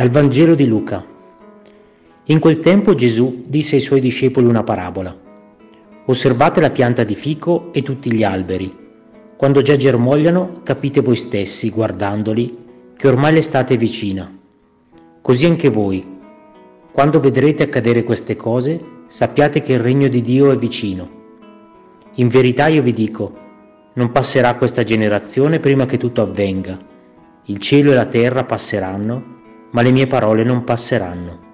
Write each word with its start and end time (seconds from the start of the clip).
Dal 0.00 0.08
Vangelo 0.08 0.54
di 0.54 0.66
Luca. 0.66 1.04
In 2.24 2.38
quel 2.38 2.60
tempo 2.60 2.94
Gesù 2.94 3.44
disse 3.46 3.74
ai 3.74 3.82
suoi 3.82 4.00
discepoli 4.00 4.46
una 4.46 4.62
parabola. 4.62 5.14
Osservate 6.06 6.62
la 6.62 6.70
pianta 6.70 7.04
di 7.04 7.14
fico 7.14 7.68
e 7.70 7.82
tutti 7.82 8.10
gli 8.10 8.24
alberi. 8.24 8.74
Quando 9.36 9.60
già 9.60 9.76
germogliano, 9.76 10.62
capite 10.62 11.02
voi 11.02 11.16
stessi, 11.16 11.68
guardandoli, 11.68 12.56
che 12.96 13.08
ormai 13.08 13.34
l'estate 13.34 13.74
è 13.74 13.76
vicina. 13.76 14.34
Così 15.20 15.44
anche 15.44 15.68
voi, 15.68 16.02
quando 16.92 17.20
vedrete 17.20 17.64
accadere 17.64 18.02
queste 18.02 18.36
cose, 18.36 18.82
sappiate 19.06 19.60
che 19.60 19.74
il 19.74 19.80
regno 19.80 20.08
di 20.08 20.22
Dio 20.22 20.50
è 20.50 20.56
vicino. 20.56 21.10
In 22.14 22.28
verità 22.28 22.68
io 22.68 22.80
vi 22.80 22.94
dico, 22.94 23.34
non 23.92 24.12
passerà 24.12 24.54
questa 24.54 24.82
generazione 24.82 25.60
prima 25.60 25.84
che 25.84 25.98
tutto 25.98 26.22
avvenga. 26.22 26.78
Il 27.44 27.58
cielo 27.58 27.92
e 27.92 27.94
la 27.96 28.06
terra 28.06 28.44
passeranno, 28.44 29.39
ma 29.72 29.82
le 29.82 29.92
mie 29.92 30.06
parole 30.06 30.42
non 30.42 30.64
passeranno. 30.64 31.48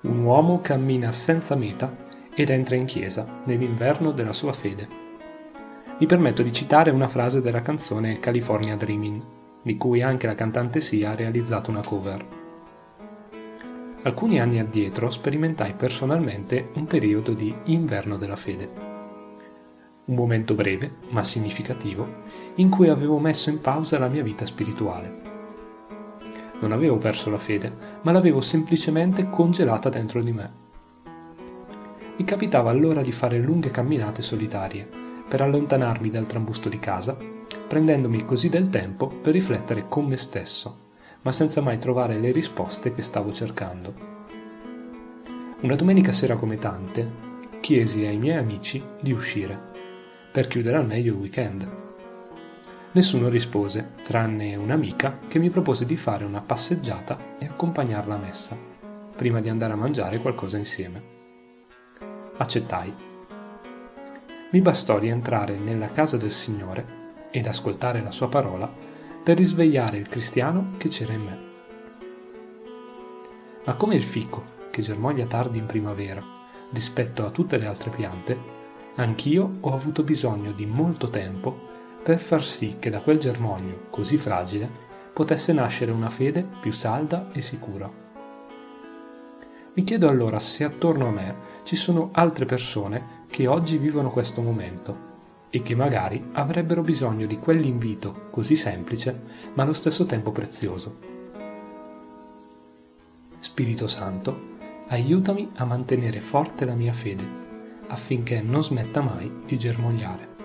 Un 0.00 0.22
uomo 0.22 0.60
cammina 0.60 1.12
senza 1.12 1.54
meta 1.54 1.94
ed 2.34 2.50
entra 2.50 2.74
in 2.74 2.86
chiesa 2.86 3.26
nell'inverno 3.44 4.10
della 4.10 4.32
sua 4.32 4.52
fede. 4.52 5.04
Mi 5.98 6.06
permetto 6.06 6.42
di 6.42 6.52
citare 6.52 6.90
una 6.90 7.08
frase 7.08 7.40
della 7.40 7.62
canzone 7.62 8.18
California 8.18 8.76
Dreaming, 8.76 9.22
di 9.62 9.76
cui 9.78 10.02
anche 10.02 10.26
la 10.26 10.34
cantante 10.34 10.80
Sia 10.80 11.12
ha 11.12 11.14
realizzato 11.14 11.70
una 11.70 11.82
cover. 11.82 12.45
Alcuni 14.06 14.38
anni 14.38 14.60
addietro 14.60 15.10
sperimentai 15.10 15.74
personalmente 15.74 16.70
un 16.74 16.86
periodo 16.86 17.32
di 17.32 17.52
inverno 17.64 18.16
della 18.16 18.36
fede. 18.36 18.70
Un 20.04 20.14
momento 20.14 20.54
breve, 20.54 20.98
ma 21.08 21.24
significativo, 21.24 22.22
in 22.54 22.68
cui 22.68 22.88
avevo 22.88 23.18
messo 23.18 23.50
in 23.50 23.60
pausa 23.60 23.98
la 23.98 24.06
mia 24.06 24.22
vita 24.22 24.46
spirituale. 24.46 25.12
Non 26.60 26.70
avevo 26.70 26.98
perso 26.98 27.30
la 27.30 27.38
fede, 27.38 27.76
ma 28.02 28.12
l'avevo 28.12 28.40
semplicemente 28.40 29.28
congelata 29.28 29.88
dentro 29.88 30.22
di 30.22 30.30
me. 30.30 30.52
Mi 32.16 32.24
capitava 32.24 32.70
allora 32.70 33.02
di 33.02 33.10
fare 33.10 33.38
lunghe 33.38 33.72
camminate 33.72 34.22
solitarie, 34.22 34.88
per 35.26 35.40
allontanarmi 35.40 36.10
dal 36.10 36.28
trambusto 36.28 36.68
di 36.68 36.78
casa, 36.78 37.16
prendendomi 37.66 38.24
così 38.24 38.48
del 38.50 38.68
tempo 38.68 39.08
per 39.08 39.32
riflettere 39.32 39.86
con 39.88 40.06
me 40.06 40.16
stesso 40.16 40.84
ma 41.26 41.32
senza 41.32 41.60
mai 41.60 41.78
trovare 41.78 42.20
le 42.20 42.30
risposte 42.30 42.94
che 42.94 43.02
stavo 43.02 43.32
cercando. 43.32 43.92
Una 45.62 45.74
domenica 45.74 46.12
sera 46.12 46.36
come 46.36 46.56
tante, 46.56 47.10
chiesi 47.58 48.04
ai 48.04 48.16
miei 48.16 48.36
amici 48.36 48.80
di 49.00 49.10
uscire, 49.10 49.60
per 50.30 50.46
chiudere 50.46 50.76
al 50.76 50.86
meglio 50.86 51.14
il 51.14 51.18
weekend. 51.18 51.68
Nessuno 52.92 53.28
rispose, 53.28 53.94
tranne 54.04 54.54
un'amica 54.54 55.18
che 55.26 55.40
mi 55.40 55.50
propose 55.50 55.84
di 55.84 55.96
fare 55.96 56.24
una 56.24 56.40
passeggiata 56.42 57.18
e 57.40 57.46
accompagnarla 57.46 58.14
a 58.14 58.18
messa, 58.18 58.56
prima 59.16 59.40
di 59.40 59.48
andare 59.48 59.72
a 59.72 59.76
mangiare 59.76 60.20
qualcosa 60.20 60.58
insieme. 60.58 61.02
Accettai. 62.36 62.94
Mi 64.52 64.60
bastò 64.60 64.96
rientrare 64.96 65.58
nella 65.58 65.90
casa 65.90 66.16
del 66.16 66.30
Signore 66.30 66.86
ed 67.32 67.48
ascoltare 67.48 68.00
la 68.00 68.12
sua 68.12 68.28
parola 68.28 68.85
per 69.26 69.38
risvegliare 69.38 69.96
il 69.96 70.08
cristiano 70.08 70.74
che 70.76 70.86
c'era 70.86 71.12
in 71.12 71.20
me. 71.20 71.38
Ma 73.64 73.74
come 73.74 73.96
il 73.96 74.04
fico, 74.04 74.44
che 74.70 74.82
germoglia 74.82 75.26
tardi 75.26 75.58
in 75.58 75.66
primavera, 75.66 76.22
rispetto 76.70 77.26
a 77.26 77.30
tutte 77.30 77.58
le 77.58 77.66
altre 77.66 77.90
piante, 77.90 78.38
anch'io 78.94 79.56
ho 79.58 79.74
avuto 79.74 80.04
bisogno 80.04 80.52
di 80.52 80.64
molto 80.64 81.08
tempo 81.08 81.58
per 82.04 82.20
far 82.20 82.44
sì 82.44 82.76
che 82.78 82.88
da 82.88 83.00
quel 83.00 83.18
germoglio 83.18 83.86
così 83.90 84.16
fragile 84.16 84.70
potesse 85.12 85.52
nascere 85.52 85.90
una 85.90 86.08
fede 86.08 86.46
più 86.60 86.70
salda 86.70 87.26
e 87.32 87.40
sicura. 87.40 87.90
Mi 89.72 89.82
chiedo 89.82 90.08
allora 90.08 90.38
se 90.38 90.62
attorno 90.62 91.08
a 91.08 91.10
me 91.10 91.34
ci 91.64 91.74
sono 91.74 92.10
altre 92.12 92.44
persone 92.44 93.24
che 93.28 93.48
oggi 93.48 93.76
vivono 93.76 94.10
questo 94.10 94.40
momento 94.40 95.05
e 95.50 95.62
che 95.62 95.74
magari 95.74 96.22
avrebbero 96.32 96.82
bisogno 96.82 97.26
di 97.26 97.38
quell'invito 97.38 98.28
così 98.30 98.56
semplice 98.56 99.22
ma 99.54 99.62
allo 99.62 99.72
stesso 99.72 100.04
tempo 100.06 100.32
prezioso. 100.32 100.98
Spirito 103.38 103.86
Santo, 103.86 104.54
aiutami 104.88 105.50
a 105.54 105.64
mantenere 105.64 106.20
forte 106.20 106.64
la 106.64 106.74
mia 106.74 106.92
fede 106.92 107.44
affinché 107.88 108.40
non 108.42 108.62
smetta 108.62 109.00
mai 109.00 109.42
di 109.46 109.56
germogliare. 109.58 110.35